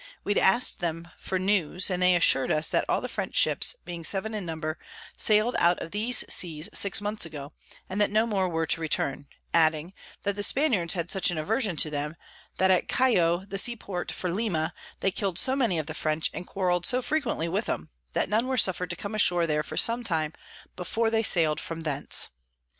We 0.23 0.33
ask'd 0.33 0.79
them 0.79 1.09
for 1.19 1.37
News, 1.37 1.91
and 1.91 2.01
they 2.01 2.15
assur'd 2.15 2.51
us 2.51 2.71
that 2.71 2.85
all 2.89 3.01
the 3.01 3.07
French 3.07 3.35
ships, 3.35 3.75
being 3.85 4.03
seven 4.03 4.33
in 4.33 4.47
number, 4.47 4.79
sail'd 5.15 5.55
out 5.59 5.79
of 5.79 5.91
these 5.91 6.25
Seas 6.27 6.69
six 6.73 7.01
months 7.01 7.23
ago, 7.23 7.51
and 7.87 8.01
that 8.01 8.09
no 8.09 8.25
more 8.25 8.49
were 8.49 8.65
to 8.65 8.81
return; 8.81 9.27
adding, 9.53 9.93
That 10.23 10.33
the 10.33 10.41
Spaniards 10.41 10.95
had 10.95 11.11
such 11.11 11.29
an 11.29 11.37
Aversion 11.37 11.75
to 11.77 11.91
them, 11.91 12.15
that 12.57 12.71
at 12.71 12.87
Callo 12.87 13.45
the 13.47 13.59
Sea 13.59 13.75
Port 13.75 14.11
for 14.11 14.31
Lima 14.31 14.73
they 15.01 15.11
kill'd 15.11 15.37
so 15.37 15.55
many 15.55 15.77
of 15.77 15.85
the 15.85 15.93
French, 15.93 16.31
and 16.33 16.47
quarrel'd 16.47 16.87
so 16.87 17.03
frequently 17.03 17.47
with 17.47 17.69
'em, 17.69 17.91
that 18.13 18.27
none 18.27 18.47
were 18.47 18.57
suffer'd 18.57 18.89
to 18.89 18.95
come 18.95 19.13
ashore 19.13 19.45
there 19.45 19.61
for 19.61 19.77
some 19.77 20.03
time 20.03 20.33
before 20.75 21.11
they 21.11 21.21
sail'd 21.21 21.59
from 21.59 21.81
thence. 21.81 22.29